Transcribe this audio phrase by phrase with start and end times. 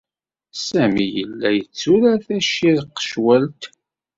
[0.65, 3.61] Sami yella yetturar tacirqecwalt.